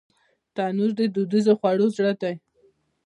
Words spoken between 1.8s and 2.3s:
زړه